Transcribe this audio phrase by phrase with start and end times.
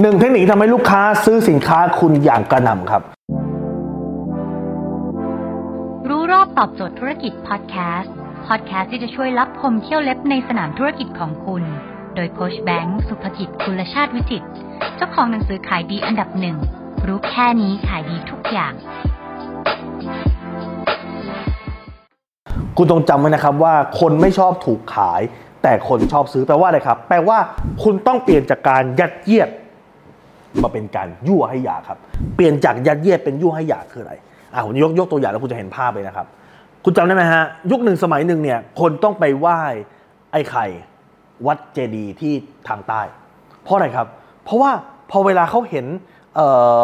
[0.00, 3.02] หนึ่งเทคนิคที่ทำให้ลูกค้าซื้อสินค้าคุณอย่างกระหน่ำครับ
[6.08, 8.14] รู้รอบตอบโจทย์ธุรกิจพอดแคสต์
[8.46, 11.62] พอดแคสต์ที่จะช่วยรับพมเที่ยวเล็บในสนามธุรกิจของคุณ
[12.14, 14.46] โดยโคชแบงค์สุภกิจคุณชาติวิจิตร
[14.96, 16.56] เจ้าของหนังสือขายดีอันดับหนึ่ง
[17.06, 18.72] รู้แค่นี้ขายดีทุกอย่าง
[22.76, 25.20] คุณต้องจำไว้นะครับว่าคนไม่ชอบถูกขาย
[25.62, 27.38] แต่คนชอบซื้อแปลว่าอะไรครับ แปลว่า
[27.82, 29.50] คุณต้องเปลี่ยนจากการยัดเยียด
[30.62, 31.98] มาเป็นการยั่วให้อยากครับ
[32.36, 34.14] เปลี่ยนจากยัดเยียดเป็นยั่วให้อยากคืออะไร
[34.54, 36.26] อะผมยกยกตัวอย่างแล้วคุณจะเห็นภาพเลยนะครับ
[36.84, 39.60] คุณจำได้ไหมฮะยุคหนึ่งสมัยหนึ่งเนี่ยคนต้องไปไหว้
[40.32, 40.66] ไอ้ไข่
[41.46, 42.32] วัดเจดีย์ที่
[42.68, 43.02] ทางใต้
[43.64, 44.06] เพราะอะไรครับ
[44.44, 44.70] เพราะว่า
[45.10, 45.86] พอเวลาเขาเห็น
[46.36, 46.80] เอ่อ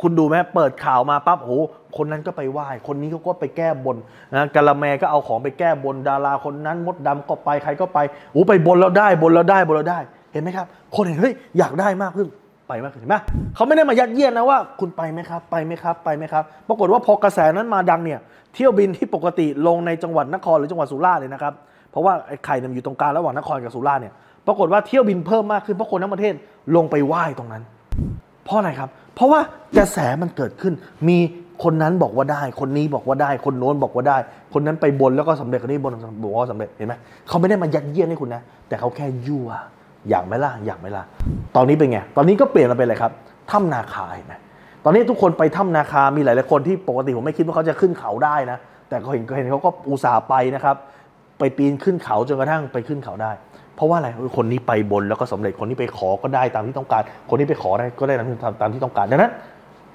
[0.00, 1.50] คุณดูไหมเปิดข่าวมาปั๊บโห
[1.96, 3.96] คนนั้นก็ไปไหว้ คนนี้เขาก็ไปแก้บน
[4.32, 7.98] นะกะละแมก็เอาของไปแก้บนดาราคนนั้น มดดำก็ไปใครก็ไป
[8.32, 9.98] โอ้ไปบนแล้วได้บนแล้วได้บนแล้วได้
[10.32, 12.28] เห็นไหมครับ คนเห็นเฮ้ยอยากได้มากขึ้น
[12.72, 13.16] ไปมากขึ้นเห็นไหม
[13.54, 18.18] เขาไม่ได้มายัดเยียดนะว่าคุณไปไหมครับ ไปไหมครับ ไปไหมครับ ปรากฏว่าพอกระแสนั้นมาดังเนี่ย
[18.54, 21.52] เที่ยวบินที่ปกติลงในจังหวัดนครหรือจังหวัดสุราษฎร์เลยนะครับ
[21.90, 24.12] เพราะว่าไอ้ไข่เนี่ยอยู่ตรงกลางระหว่างนครกับสุราษฎร์เนี่ย
[24.46, 26.34] ปรากฏว่าเที่ยวบินเพิ่มมากขึ้นเพราะคนทั้งประเทศ
[26.76, 27.62] ลงไปไหว้ตรงนั้น
[28.44, 29.40] เพราะอะไรครับ เพราะว่า
[29.78, 30.72] กระแสมันเกิดขึ้น
[31.08, 31.18] มี
[31.64, 34.18] คนนั้นบอกว่าได้ คนนี้บอกว่าได้ คนโน้นบอกว่าได้
[34.54, 35.92] คนนั้นไปบนแล้วก็สำเร็จคนนี้บน
[36.24, 36.94] บอกว่าสำเร็จ เห็นไหม
[37.28, 39.48] เขาไม่ได้มายัดเยียดให้คุณนะ แต่เขาแค่ยั่ว
[40.10, 41.04] อยากไหมล่ะอยากไหมล่ะ
[41.56, 43.12] ตอนนี้เป็นไง ตอนนี้ก็เปลี่ยนมาเป็นอะไรครับ
[43.50, 44.34] ถ้ำนาคาเห็นไหม
[44.84, 48.58] ตอนนี้ทุกคนไปถ้ำนาคา มีหลายๆคนที่ปกติผมไม่คิดว่าเขาจะขึ้นเขาได้นะ
[48.88, 50.76] แต่เขาเห็นเห็นเขาก็อุตส่าห์ไปนะครับ
[51.38, 53.32] ไปปีนขึ้นเขาจนกระทั่งไปขึ้นเขาได้
[53.76, 59.32] เพราะว่าอะไร คนนี้ไปบนแล้วก็สำเร็จ คนนี้ไปขอก็ได้ตามที่ต้องการ คนนี้ไปขอได้ก็ได้ตามตามที่ต้องการ ดังนั้น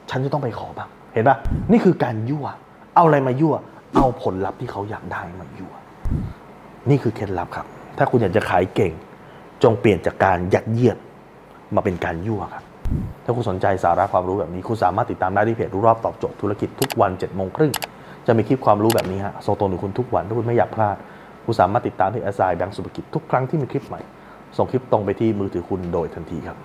[0.10, 1.38] ฉันจะต้องไปขอบ้าง เห็นปะ
[1.72, 2.46] นี่คือการยั่ว
[2.96, 3.56] เอาอะไรมายั่ว
[3.96, 5.74] เอาผลลัพธ์ที่เขาอยากได้มายั่ว
[6.90, 7.66] นี่คือเคล็ดลับครับ
[7.98, 8.92] ถ้าคุณอยากจะขายเก่ง
[9.64, 10.98] จงเปลี่ยนจากการยัดเยียด
[11.76, 12.64] มาเป็นการยั่วครับ
[13.24, 17.72] ถ้าคุณสนใจสาระความรู้แบบนี้ คุณสามารถติดตามได้ที่เพจรู้รอบตอบโจทย์ธุรกิจทุกวัน7จ็ดโมงครึ่ง
[18.28, 20.98] จะมีคลิปความรู้แบบนี้ฮะส่งตรงถึงคุณทุกวันถ้าคุณไม่อยากพลาด
[21.46, 24.02] คุณสามารถติดตามเพจอสไซแบงก์สุภกิจทุกครั้งที่มีคลิปใหม่
[24.58, 26.58] ส่งคลิปตรงไปที่มือถือคุณโดยทันทีครับ